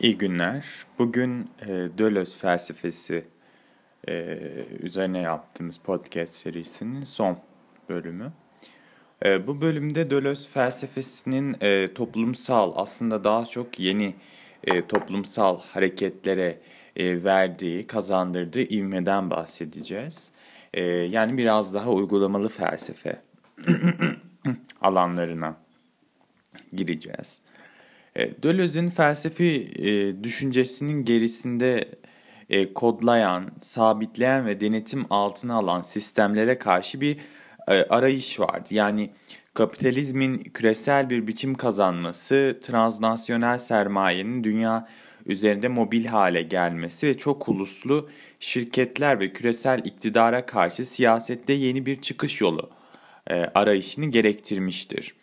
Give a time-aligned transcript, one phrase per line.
[0.00, 0.64] İyi günler.
[0.98, 3.24] Bugün e, Deleuze felsefesi
[4.08, 4.38] e,
[4.80, 7.38] üzerine yaptığımız podcast serisinin son
[7.88, 8.32] bölümü.
[9.24, 14.14] E, bu bölümde Deleuze felsefesinin e, toplumsal, aslında daha çok yeni
[14.64, 16.60] e, toplumsal hareketlere
[16.96, 20.32] e, verdiği, kazandırdığı ivmeden bahsedeceğiz.
[20.74, 23.22] E, yani biraz daha uygulamalı felsefe
[24.80, 25.56] alanlarına
[26.72, 27.42] gireceğiz.
[28.16, 31.88] E, Deleuze'ün felsefi e, düşüncesinin gerisinde
[32.50, 37.16] e, kodlayan, sabitleyen ve denetim altına alan sistemlere karşı bir
[37.68, 38.68] e, arayış vardı.
[38.70, 39.10] Yani
[39.54, 44.88] kapitalizmin küresel bir biçim kazanması, transnasyonel sermayenin dünya
[45.26, 48.08] üzerinde mobil hale gelmesi ve çok uluslu
[48.40, 52.70] şirketler ve küresel iktidara karşı siyasette yeni bir çıkış yolu
[53.30, 55.14] e, arayışını gerektirmiştir.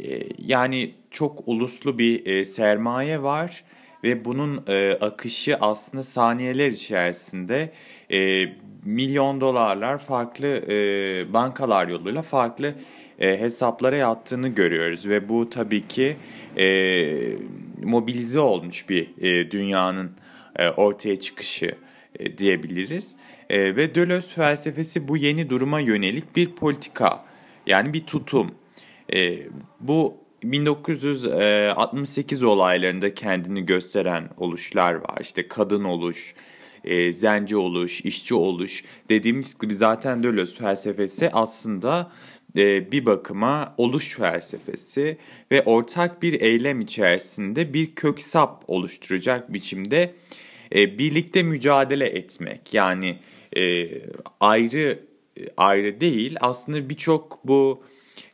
[0.00, 3.64] E, yani çok uluslu bir e, sermaye var
[4.04, 7.72] ve bunun e, akışı aslında saniyeler içerisinde
[8.12, 8.44] e,
[8.84, 12.74] milyon dolarlar farklı e, bankalar yoluyla farklı
[13.18, 16.16] e, hesaplara yattığını görüyoruz ve bu tabii ki
[16.56, 16.66] e,
[17.82, 20.10] mobilize olmuş bir e, dünyanın
[20.56, 21.74] e, ortaya çıkışı
[22.18, 23.16] e, diyebiliriz.
[23.50, 27.24] E, ve Deleuze felsefesi bu yeni duruma yönelik bir politika
[27.66, 28.54] yani bir tutum.
[29.14, 29.38] E,
[29.80, 35.18] bu 1968 olaylarında kendini gösteren oluşlar var.
[35.20, 36.34] İşte kadın oluş,
[36.84, 42.12] e, zenci oluş, işçi oluş dediğimiz gibi zaten Deleuze felsefesi aslında
[42.56, 45.18] e, bir bakıma oluş felsefesi
[45.52, 50.14] ve ortak bir eylem içerisinde bir köksap oluşturacak biçimde
[50.74, 52.74] e, birlikte mücadele etmek.
[52.74, 53.18] Yani
[53.56, 53.88] e,
[54.40, 54.98] ayrı
[55.56, 57.84] ayrı değil aslında birçok bu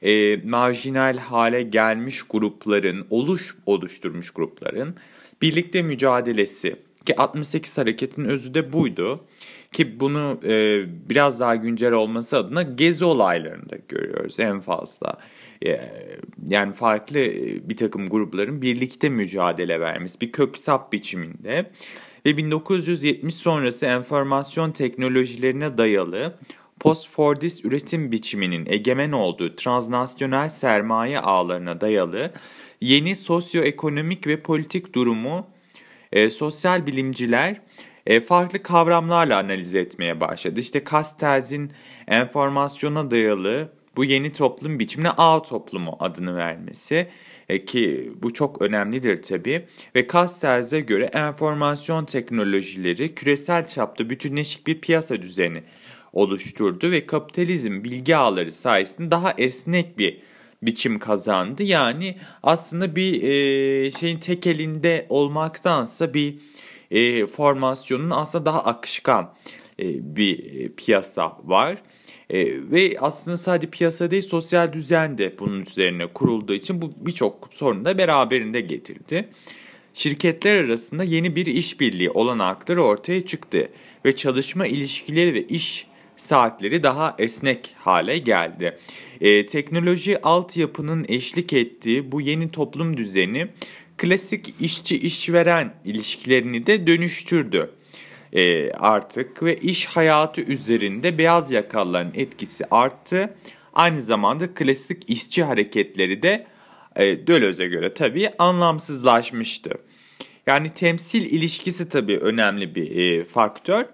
[0.02, 4.96] e, marjinal hale gelmiş grupların, oluş oluşturmuş grupların
[5.42, 9.24] birlikte mücadelesi ki 68 hareketin özü de buydu.
[9.72, 15.18] Ki bunu e, biraz daha güncel olması adına gezi olaylarında görüyoruz en fazla.
[15.66, 15.80] E,
[16.48, 17.20] yani farklı
[17.68, 21.70] bir takım grupların birlikte mücadele vermesi bir köksap biçiminde
[22.26, 26.34] ve 1970 sonrası enformasyon teknolojilerine dayalı
[26.86, 32.32] postfordist üretim biçiminin egemen olduğu transnasyonel sermaye ağlarına dayalı
[32.80, 35.46] yeni sosyoekonomik ve politik durumu
[36.12, 37.60] e, sosyal bilimciler
[38.06, 40.60] e, farklı kavramlarla analiz etmeye başladı.
[40.60, 41.72] İşte Castells'in
[42.08, 47.08] enformasyona dayalı bu yeni toplum biçimine ağ toplumu adını vermesi
[47.48, 54.80] e, ki bu çok önemlidir tabii ve Castells'e göre enformasyon teknolojileri küresel çapta bütünleşik bir
[54.80, 55.62] piyasa düzeni
[56.16, 60.18] oluşturdu ve kapitalizm bilgi ağları sayesinde daha esnek bir
[60.62, 61.62] biçim kazandı.
[61.62, 66.38] Yani aslında bir e, şeyin tek elinde olmaktansa bir
[66.90, 69.34] e, formasyonun aslında daha akışkan
[69.78, 71.76] e, bir piyasa var.
[72.30, 77.48] E, ve aslında sadece piyasa değil sosyal düzen de bunun üzerine kurulduğu için bu birçok
[77.50, 79.28] sorunu da beraberinde getirdi.
[79.94, 83.68] Şirketler arasında yeni bir işbirliği olanakları ortaya çıktı
[84.04, 88.78] ve çalışma ilişkileri ve iş saatleri daha esnek hale geldi.
[89.20, 93.48] E, teknoloji altyapının eşlik ettiği bu yeni toplum düzeni
[93.98, 97.70] klasik işçi işveren ilişkilerini de dönüştürdü
[98.32, 103.36] e, artık ve iş hayatı üzerinde beyaz yakalıların etkisi arttı.
[103.72, 106.46] Aynı zamanda klasik işçi hareketleri de
[106.96, 109.70] e, Döloz'e göre tabii anlamsızlaşmıştı.
[110.46, 113.84] Yani temsil ilişkisi tabii önemli bir e, faktör.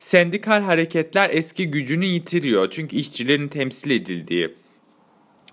[0.00, 4.54] Sendikal hareketler eski gücünü yitiriyor çünkü işçilerin temsil edildiği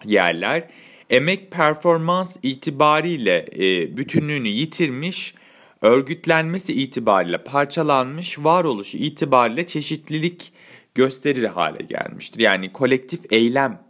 [0.06, 0.64] yerler
[1.10, 5.34] emek performans itibariyle e, bütünlüğünü yitirmiş,
[5.82, 10.54] örgütlenmesi itibariyle parçalanmış, varoluşu itibariyle çeşitlilik
[10.96, 12.40] gösterir hale gelmiştir.
[12.40, 13.82] Yani kolektif eylem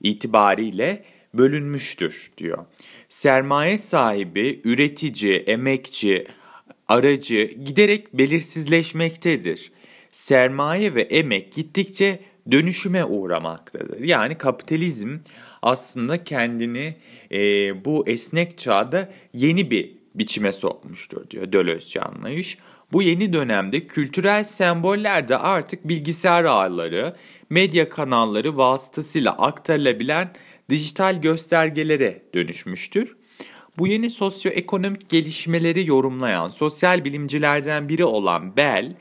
[0.00, 1.04] itibariyle
[1.34, 2.64] bölünmüştür diyor.
[3.08, 6.26] Sermaye sahibi, üretici, emekçi,
[6.88, 9.73] aracı giderek belirsizleşmektedir
[10.14, 12.20] sermaye ve emek gittikçe
[12.50, 14.00] dönüşüme uğramaktadır.
[14.00, 15.18] Yani kapitalizm
[15.62, 16.96] aslında kendini
[17.32, 17.38] e,
[17.84, 22.58] bu esnek çağda yeni bir biçime sokmuştur diyor Deleuze anlayış.
[22.92, 27.16] Bu yeni dönemde kültürel semboller de artık bilgisayar ağları,
[27.50, 30.32] medya kanalları vasıtasıyla aktarılabilen
[30.70, 33.16] dijital göstergelere dönüşmüştür.
[33.78, 38.94] Bu yeni sosyoekonomik gelişmeleri yorumlayan sosyal bilimcilerden biri olan Bell,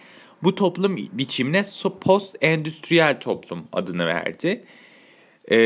[0.44, 1.62] bu toplum biçimine
[2.02, 4.64] post-endüstriyel toplum adını verdi.
[5.52, 5.58] E,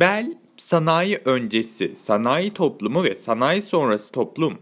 [0.00, 4.58] Bell sanayi öncesi, sanayi toplumu ve sanayi sonrası toplum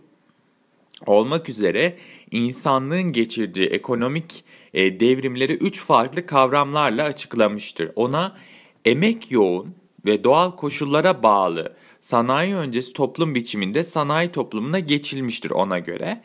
[1.06, 1.97] olmak üzere
[2.31, 4.44] insanlığın geçirdiği ekonomik
[4.75, 7.91] e, devrimleri üç farklı kavramlarla açıklamıştır.
[7.97, 8.37] Ona
[8.85, 9.75] emek yoğun
[10.06, 16.23] ve doğal koşullara bağlı sanayi öncesi toplum biçiminde sanayi toplumuna geçilmiştir ona göre.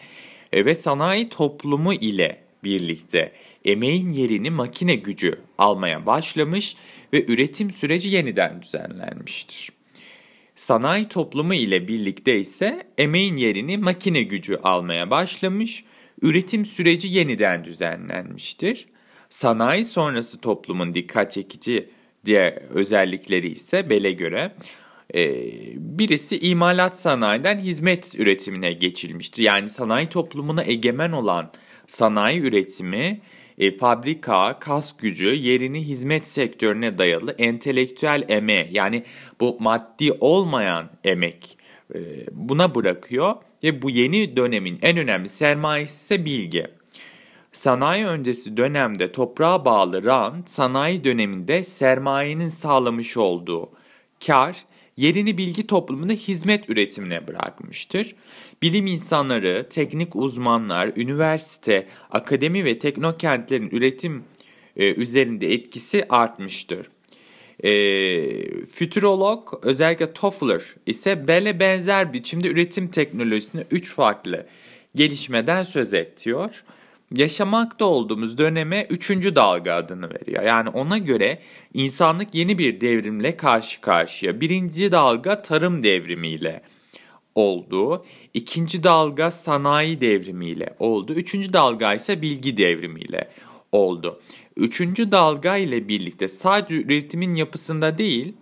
[0.52, 3.32] E, ve sanayi toplumu ile birlikte
[3.66, 6.76] emeğin yerini makine gücü almaya başlamış
[7.14, 9.70] ve üretim süreci yeniden düzenlenmiştir.
[10.56, 15.84] Sanayi toplumu ile birlikte ise emeğin yerini makine gücü almaya başlamış,
[16.22, 18.86] üretim süreci yeniden düzenlenmiştir.
[19.30, 21.90] Sanayi sonrası toplumun dikkat çekici
[22.26, 24.56] diğer özellikleri ise Bell'e göre
[25.16, 25.44] e,
[25.78, 29.44] birisi imalat sanayiden hizmet üretimine geçilmiştir.
[29.44, 31.52] Yani sanayi toplumuna egemen olan
[31.88, 33.22] sanayi üretimi
[33.58, 39.04] e, fabrika, kas gücü yerini hizmet sektörüne dayalı entelektüel emeğe yani
[39.40, 41.58] bu maddi olmayan emek
[41.96, 42.00] e,
[42.32, 46.68] buna bırakıyor ve bu yeni dönemin en önemli sermayesi ise bilgi.
[47.52, 53.70] Sanayi öncesi dönemde toprağa bağlı rant, sanayi döneminde sermayenin sağlamış olduğu
[54.26, 54.66] kar
[54.98, 58.16] yerini bilgi toplumunda hizmet üretimine bırakmıştır.
[58.64, 64.24] Bilim insanları, teknik uzmanlar, üniversite, akademi ve teknokentlerin üretim
[64.76, 66.88] e, üzerinde etkisi artmıştır.
[67.64, 67.72] E,
[68.66, 74.46] fütürolog özellikle Toffler ise Bell'e benzer biçimde üretim teknolojisine 3 farklı
[74.96, 76.64] gelişmeden söz ediyor
[77.12, 80.44] yaşamakta olduğumuz döneme üçüncü dalga adını veriyor.
[80.44, 81.40] Yani ona göre
[81.74, 84.42] insanlık yeni bir devrimle karşı karşıya.
[84.42, 86.62] Birinci dalga tarım devrimiyle
[87.36, 88.06] oldu.
[88.34, 91.14] İkinci dalga sanayi devrimiyle oldu.
[91.14, 93.30] Üçüncü dalga ise bilgi devrimiyle
[93.72, 94.22] oldu.
[94.58, 98.34] Üçüncü dalga ile birlikte sadece üretimin yapısında değil,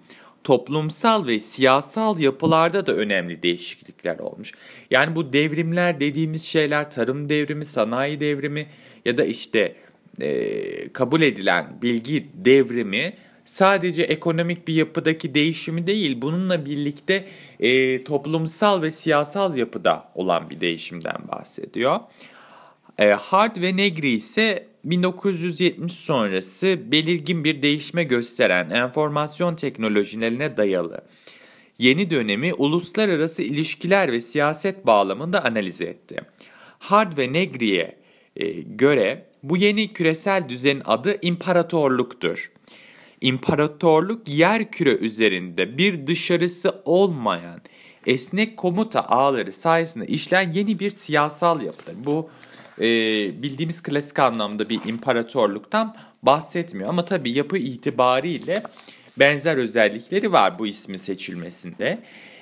[0.44, 4.52] toplumsal ve siyasal yapılarda da önemli değişiklikler olmuş.
[4.92, 8.68] Yani bu devrimler dediğimiz şeyler tarım devrimi, sanayi devrimi
[9.06, 9.76] ya da işte
[10.22, 13.14] e, kabul edilen bilgi devrimi
[13.46, 17.28] sadece ekonomik bir yapıdaki değişimi değil, bununla birlikte
[17.60, 22.00] e, toplumsal ve siyasal yapıda olan bir değişimden bahsediyor.
[23.00, 31.04] E, Hard ve Negri ise 1970 sonrası belirgin bir değişme gösteren enformasyon teknolojilerine dayalı
[31.82, 36.22] yeni dönemi uluslararası ilişkiler ve siyaset bağlamında analiz etti.
[36.80, 37.96] Hard ve Negri'ye
[38.36, 42.52] e, göre bu yeni küresel düzenin adı imparatorluktur.
[43.22, 47.62] İmparatorluk yer küre üzerinde bir dışarısı olmayan
[48.08, 51.96] esnek komuta ağları sayesinde işleyen yeni bir siyasal yapıdır.
[52.06, 52.30] Bu
[52.80, 52.86] e,
[53.42, 56.90] bildiğimiz klasik anlamda bir imparatorluktan bahsetmiyor.
[56.90, 58.64] Ama tabii yapı itibariyle
[59.20, 62.00] benzer özellikleri var bu ismi seçilmesinde.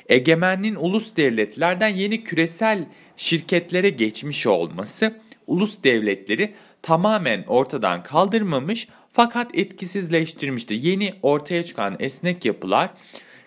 [0.10, 2.86] Egemenliğin ulus devletlerden yeni küresel
[3.18, 10.76] şirketlere geçmiş olması ulus devletleri tamamen ortadan kaldırmamış fakat etkisizleştirmiştir.
[10.76, 12.90] Yeni ortaya çıkan esnek yapılar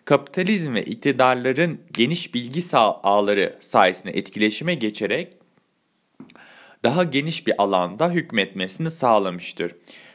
[0.05, 5.32] kapitalizm ve iktidarların geniş bilgi ağları sayesinde etkileşime geçerek
[6.85, 9.75] daha geniş bir alanda hükmetmesini sağlamıştır.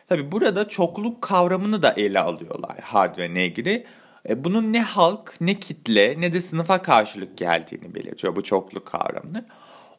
[0.09, 3.85] Tabi burada çokluk kavramını da ele alıyorlar Hard ve Negri.
[4.29, 9.45] E, bunun ne halk, ne kitle, ne de sınıfa karşılık geldiğini belirtiyor bu çokluk kavramını.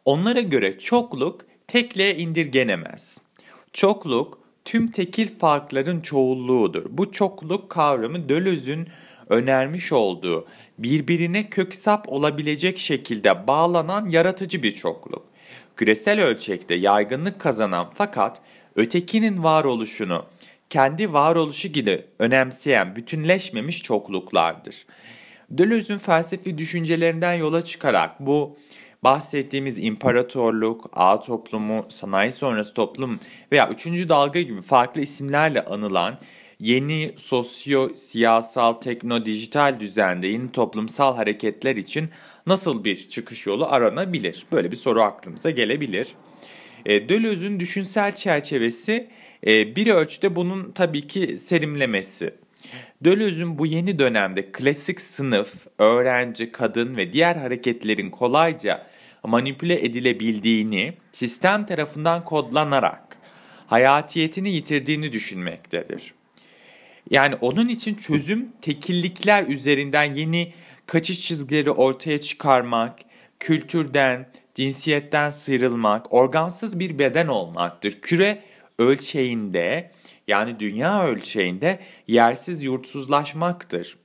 [0.04, 3.22] Onlara göre çokluk tekliğe indirgenemez.
[3.72, 6.84] Çokluk tüm tekil farkların çoğulluğudur.
[6.90, 8.86] Bu çokluk kavramı Döloz'un
[9.28, 10.46] önermiş olduğu
[10.78, 15.24] birbirine köksap olabilecek şekilde bağlanan yaratıcı bir çokluk.
[15.76, 18.40] Küresel ölçekte yaygınlık kazanan fakat
[18.76, 20.24] ötekinin varoluşunu
[20.70, 24.86] kendi varoluşu gibi önemseyen bütünleşmemiş çokluklardır.
[25.50, 28.58] Deleuze'ün felsefi düşüncelerinden yola çıkarak bu
[29.04, 33.20] bahsettiğimiz imparatorluk, ağ toplumu, sanayi sonrası toplum
[33.52, 36.18] veya üçüncü dalga gibi farklı isimlerle anılan
[36.60, 42.08] yeni sosyo, siyasal, tekno, dijital düzende yeni toplumsal hareketler için
[42.46, 44.46] nasıl bir çıkış yolu aranabilir?
[44.52, 46.08] Böyle bir soru aklımıza gelebilir.
[46.86, 49.08] E, Deleuze'ün düşünsel çerçevesi
[49.46, 52.34] e, bir ölçüde bunun tabii ki serimlemesi.
[53.04, 58.86] Deleuze'ün bu yeni dönemde klasik sınıf, öğrenci, kadın ve diğer hareketlerin kolayca
[59.24, 63.18] manipüle edilebildiğini sistem tarafından kodlanarak
[63.66, 66.14] hayatiyetini yitirdiğini düşünmektedir.
[67.10, 70.52] Yani onun için çözüm tekillikler üzerinden yeni
[70.86, 72.98] kaçış çizgileri ortaya çıkarmak,
[73.40, 77.98] kültürden, cinsiyetten sıyrılmak, organsız bir beden olmaktır.
[78.02, 78.42] Küre
[78.78, 79.90] ölçeğinde
[80.28, 83.96] yani dünya ölçeğinde yersiz yurtsuzlaşmaktır.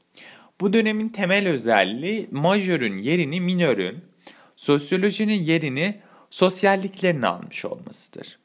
[0.61, 4.03] Bu dönemin temel özelliği majörün yerini minörün,
[4.55, 5.99] sosyolojinin yerini
[6.29, 8.39] sosyalliklerini almış olmasıdır.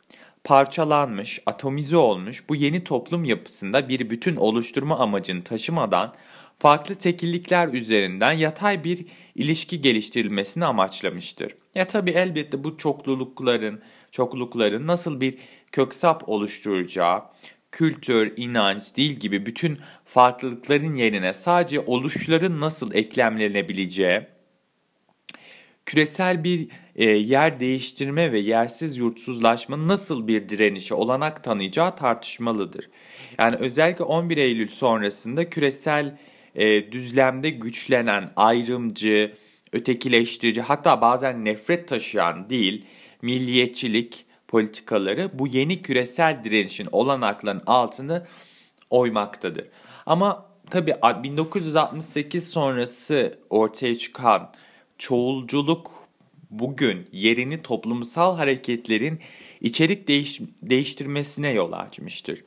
[0.45, 6.15] Parçalanmış, atomize olmuş bu yeni toplum yapısında bir bütün oluşturma amacını taşımadan
[6.59, 11.55] farklı tekillikler üzerinden yatay bir ilişki geliştirilmesini amaçlamıştır.
[11.75, 15.39] Ya tabi elbette bu çoklulukların, çoklulukların nasıl bir
[15.73, 17.23] köksap oluşturacağı,
[17.73, 24.21] kültür, inanç, dil gibi bütün farklılıkların yerine sadece oluşların nasıl eklemlenebileceği,
[25.87, 32.89] küresel bir e, yer değiştirme ve yersiz yurtsuzlaşma nasıl bir direnişe olanak tanıyacağı tartışmalıdır.
[33.39, 36.19] Yani özellikle 11 Eylül sonrasında küresel
[36.55, 39.35] e, düzlemde güçlenen ayrımcı,
[39.73, 42.85] ötekileştirici hatta bazen nefret taşıyan değil,
[43.23, 48.27] milliyetçilik politikaları bu yeni küresel direnişin olanaklarının altını
[48.91, 49.65] oymaktadır.
[50.07, 54.53] Ama tabii 1968 sonrası ortaya çıkan
[54.99, 55.91] çoğulculuk
[56.51, 59.21] bugün yerini toplumsal hareketlerin
[59.61, 62.45] içerik değiş değiştirmesine yol açmıştır.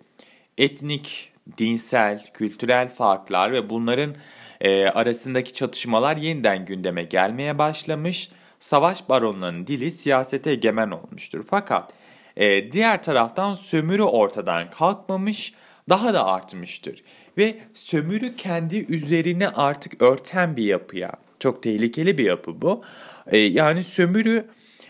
[0.58, 4.16] Etnik, dinsel, kültürel farklar ve bunların
[4.62, 8.30] e, arasındaki çatışmalar yeniden gündeme gelmeye başlamış.
[8.62, 11.46] Savaş baronlarının dili siyasete egemen olmuştur.
[11.50, 11.94] Fakat
[12.38, 15.54] e, diğer taraftan sömürü ortadan kalkmamış,
[15.90, 17.04] daha da artmıştır.
[17.38, 22.84] Ve sömürü kendi üzerine artık örten bir yapıya, çok tehlikeli bir yapı bu.
[23.28, 24.48] E, yani sömürü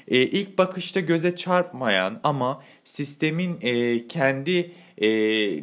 [0.08, 5.10] e, ilk bakışta göze çarpmayan ama sistemin e, kendi e,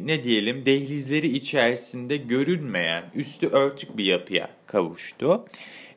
[0.05, 5.45] ne diyelim dehlizleri içerisinde görünmeyen üstü örtük bir yapıya kavuştu.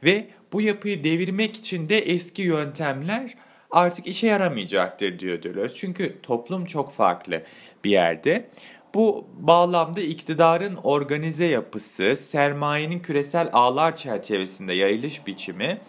[0.05, 3.35] Ve bu yapıyı devirmek için de eski yöntemler
[3.71, 5.75] artık işe yaramayacaktır diyor Deleuze.
[5.75, 7.43] Çünkü toplum çok farklı
[7.85, 8.49] bir yerde.
[8.95, 15.81] Bu bağlamda iktidarın organize yapısı, sermayenin küresel ağlar çerçevesinde yayılış biçimi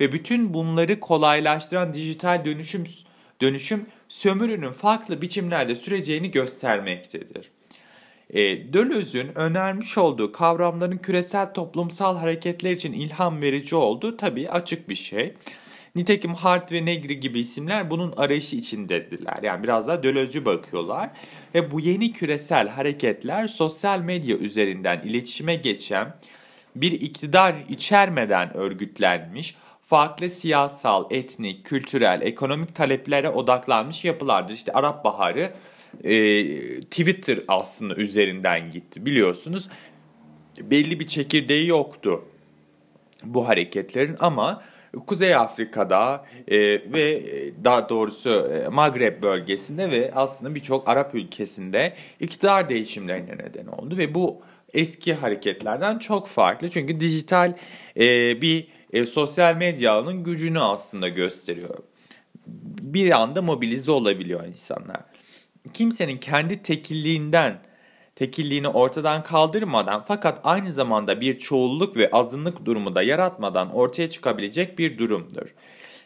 [0.00, 2.84] ve bütün bunları kolaylaştıran dijital dönüşüm
[3.40, 7.50] dönüşüm sömürünün farklı biçimlerde süreceğini göstermektedir.
[8.32, 14.94] E, Döloz'un önermiş olduğu kavramların küresel toplumsal hareketler için ilham verici olduğu tabii açık bir
[14.94, 15.34] şey.
[15.94, 19.38] Nitekim Hart ve Negri gibi isimler bunun arayışı içindediler.
[19.42, 21.10] Yani biraz daha Dölozcu bakıyorlar.
[21.54, 26.14] Ve bu yeni küresel hareketler sosyal medya üzerinden iletişime geçen
[26.76, 34.54] bir iktidar içermeden örgütlenmiş, farklı siyasal, etnik, kültürel, ekonomik taleplere odaklanmış yapılardır.
[34.54, 35.52] İşte Arap Baharı
[36.04, 39.68] e, Twitter aslında üzerinden gitti biliyorsunuz.
[40.60, 42.24] Belli bir çekirdeği yoktu
[43.24, 44.62] bu hareketlerin ama
[45.06, 46.58] Kuzey Afrika'da e,
[46.92, 47.22] ve
[47.64, 54.14] daha doğrusu e, Magreb bölgesinde ve aslında birçok Arap ülkesinde iktidar değişimlerine neden oldu ve
[54.14, 54.42] bu
[54.74, 57.54] eski hareketlerden çok farklı çünkü dijital
[57.96, 58.02] e,
[58.42, 61.78] bir e, sosyal medyanın gücünü aslında gösteriyor.
[62.80, 65.00] Bir anda mobilize olabiliyor insanlar.
[65.72, 67.62] Kimsenin kendi tekilliğinden
[68.16, 74.78] tekilliğini ortadan kaldırmadan fakat aynı zamanda bir çoğulluk ve azınlık durumu da yaratmadan ortaya çıkabilecek
[74.78, 75.54] bir durumdur.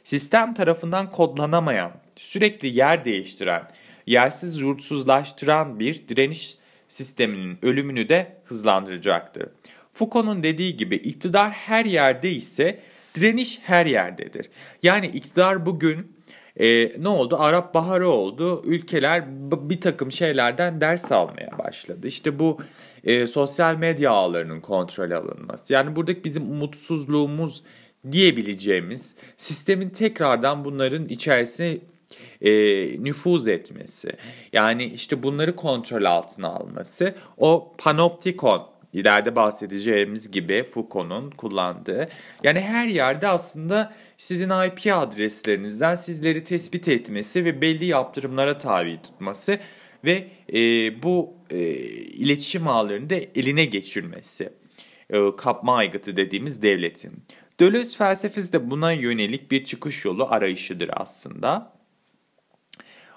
[0.05, 3.71] Sistem tarafından kodlanamayan, sürekli yer değiştiren,
[4.07, 6.59] yersiz yurtsuzlaştıran bir direniş
[6.89, 9.49] sisteminin ölümünü de hızlandıracaktır.
[9.93, 12.81] Foucault'un dediği gibi iktidar her yerde ise
[13.15, 14.51] direniş her yerdedir.
[14.83, 16.14] Yani iktidar bugün
[16.57, 17.37] e, ne oldu?
[17.39, 18.63] Arap Baharı oldu.
[18.65, 19.25] Ülkeler
[19.71, 22.07] bir takım şeylerden ders almaya başladı.
[22.07, 22.59] İşte bu
[23.05, 25.73] e, sosyal medya ağlarının kontrol alınması.
[25.73, 27.63] Yani buradaki bizim umutsuzluğumuz
[28.13, 31.79] diyebileceğimiz sistemin tekrardan bunların içerisine
[32.41, 32.51] e,
[33.05, 34.13] nüfuz etmesi.
[34.53, 37.15] Yani işte bunları kontrol altına alması.
[37.39, 42.09] O panoptikon ileride bahsedeceğimiz gibi Foucault'un kullandığı.
[42.43, 43.93] Yani her yerde aslında
[44.25, 49.59] sizin IP adreslerinizden sizleri tespit etmesi ve belli yaptırımlara tabi tutması
[50.05, 50.59] ve e,
[51.03, 51.59] bu e,
[51.95, 54.53] iletişim ağlarını da eline geçirmesi.
[55.11, 57.13] E, kapma aygıtı dediğimiz devletin.
[57.61, 61.73] Deleuze felsefesi de buna yönelik bir çıkış yolu arayışıdır aslında.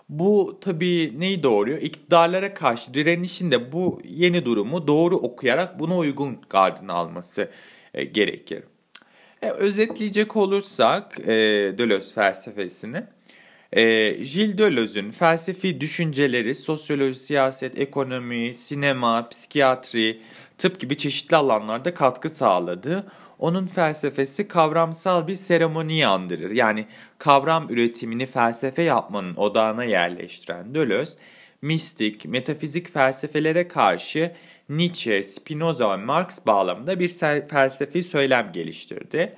[0.09, 1.81] Bu tabii neyi doğuruyor?
[1.81, 7.51] İktidarlara karşı direnişin de bu yeni durumu doğru okuyarak buna uygun gardını alması
[7.93, 8.63] e, gerekir.
[9.41, 11.25] E, özetleyecek olursak e,
[11.77, 13.03] Deleuze felsefesini,
[13.73, 20.21] e, Gilles Deleuze'ün felsefi düşünceleri sosyoloji, siyaset, ekonomi, sinema, psikiyatri,
[20.57, 23.11] tıp gibi çeşitli alanlarda katkı sağladı.
[23.39, 26.51] Onun felsefesi kavramsal bir seremoniyi andırır.
[26.51, 26.85] Yani
[27.17, 31.19] kavram üretimini felsefe yapmanın odağına yerleştiren Deleuze,
[31.61, 34.31] mistik, metafizik felsefelere karşı
[34.69, 37.09] Nietzsche, Spinoza ve Marx bağlamında bir
[37.49, 39.35] felsefi söylem geliştirdi.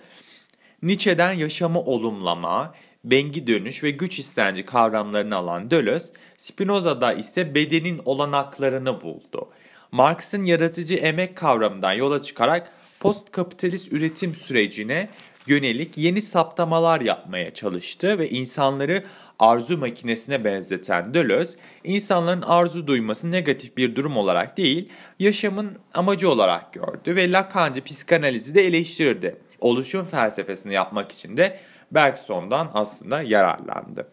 [0.83, 9.01] Nietzsche'den yaşamı olumlama, bengi dönüş ve güç istenci kavramlarını alan Deleuze, Spinoza'da ise bedenin olanaklarını
[9.01, 9.49] buldu.
[9.91, 15.09] Marx'ın yaratıcı emek kavramından yola çıkarak post-kapitalist üretim sürecine
[15.47, 19.03] yönelik yeni saptamalar yapmaya çalıştı ve insanları
[19.39, 26.73] arzu makinesine benzeten Deleuze, insanların arzu duyması negatif bir durum olarak değil, yaşamın amacı olarak
[26.73, 29.35] gördü ve Lacan'cı psikanalizi de eleştirdi.
[29.59, 31.59] Oluşum felsefesini yapmak için de
[31.91, 34.07] Bergson'dan aslında yararlandı.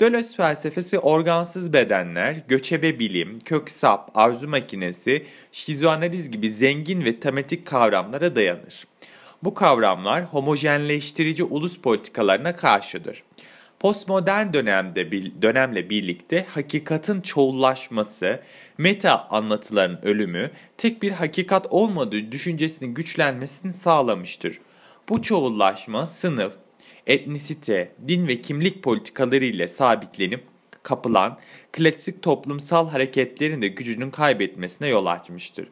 [0.00, 8.36] Deleuze felsefesi organsız bedenler, göçebe bilim, köksap, arzu makinesi, şizoanaliz gibi zengin ve tematik kavramlara
[8.36, 8.86] dayanır.
[9.42, 13.22] Bu kavramlar homojenleştirici ulus politikalarına karşıdır.
[13.80, 18.40] Postmodern dönemde dönemle birlikte hakikatin çoğullaşması,
[18.78, 24.58] meta anlatıların ölümü, tek bir hakikat olmadığı düşüncesinin güçlenmesini sağlamıştır.
[25.08, 26.52] Bu çoğullaşma sınıf,
[27.06, 30.44] etnisite, din ve kimlik politikaları ile sabitlenip
[30.82, 31.38] kapılan
[31.72, 35.68] klasik toplumsal hareketlerin de gücünün kaybetmesine yol açmıştır.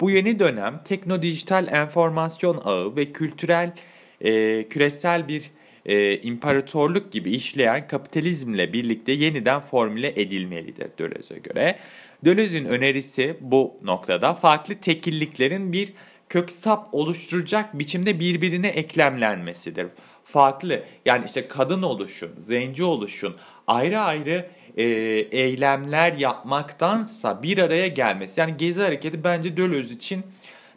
[0.00, 3.72] Bu yeni dönem teknodijital enformasyon ağı ve kültürel
[4.20, 5.50] e, küresel bir
[5.86, 11.78] e, imparatorluk gibi işleyen kapitalizmle birlikte yeniden formüle edilmelidir Deleuze'e göre.
[12.24, 15.92] Deleuze'ün önerisi bu noktada farklı tekilliklerin bir
[16.28, 19.86] köksap oluşturacak biçimde birbirine eklemlenmesidir.
[20.24, 24.46] Farklı yani işte kadın oluşun, zenci oluşun ayrı ayrı
[24.76, 24.84] e,
[25.30, 28.40] eylemler yapmaktansa bir araya gelmesi.
[28.40, 30.22] Yani Gezi Hareketi bence Deleuze için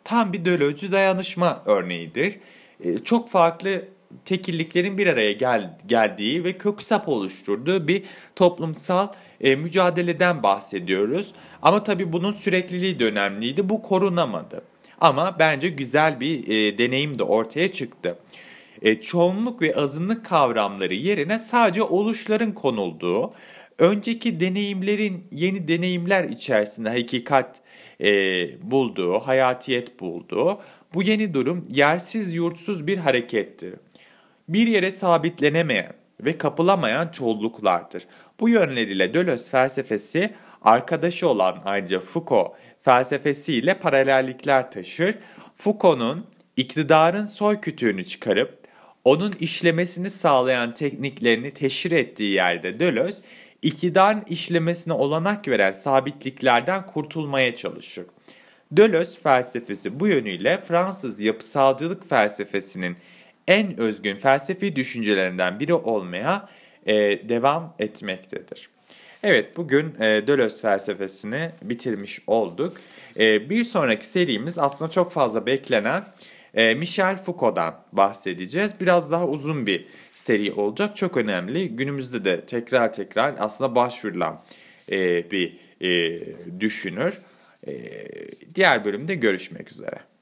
[0.03, 2.39] tam bir Deleuze dayanışma örneğidir.
[2.83, 3.85] E, çok farklı
[4.25, 8.03] tekilliklerin bir araya gel, geldiği ve köksap oluşturduğu bir
[8.35, 9.07] toplumsal
[9.41, 11.33] e, mücadeleden bahsediyoruz.
[11.61, 13.69] Ama tabii bunun sürekliliği de önemliydi.
[13.69, 14.61] Bu korunamadı.
[15.01, 18.19] Ama bence güzel bir e, deneyim de ortaya çıktı.
[18.81, 23.33] E, çoğunluk ve azınlık kavramları yerine sadece oluşların konulduğu,
[23.79, 27.61] önceki deneyimlerin yeni deneyimler içerisinde hakikat
[28.01, 28.11] e,
[28.71, 30.59] bulduğu, hayatiyet bulduğu
[30.93, 33.73] bu yeni durum yersiz yurtsuz bir harekettir.
[34.49, 38.03] Bir yere sabitlenemeyen ve kapılamayan çoğunluklardır.
[38.39, 42.51] Bu yönleriyle Deleuze felsefesi arkadaşı olan ayrıca Foucault
[42.81, 45.15] felsefesiyle paralellikler taşır.
[45.55, 46.25] Foucault'un
[46.57, 48.63] iktidarın soy kütüğünü çıkarıp
[49.03, 53.23] onun işlemesini sağlayan tekniklerini teşhir ettiği yerde Deleuze,
[53.61, 58.05] iktidarın işlemesine olanak veren sabitliklerden kurtulmaya çalışır.
[58.71, 62.97] Deleuze felsefesi bu yönüyle Fransız yapısalcılık felsefesinin
[63.47, 66.49] en özgün felsefi düşüncelerinden biri olmaya
[66.85, 66.93] e,
[67.29, 68.69] devam etmektedir.
[69.23, 72.77] Evet bugün e, Deleuze felsefesini bitirmiş olduk.
[73.19, 76.03] E, bir sonraki serimiz aslında çok fazla beklenen
[76.53, 78.71] e, Michel Foucault'dan bahsedeceğiz.
[78.81, 80.97] Biraz daha uzun bir seri olacak.
[80.97, 81.69] Çok önemli.
[81.69, 84.41] Günümüzde de tekrar tekrar aslında başvurulan
[84.91, 86.19] e, bir e,
[86.59, 87.13] düşünür.
[87.67, 87.73] E,
[88.55, 90.12] diğer bölümde görüşmek üzere.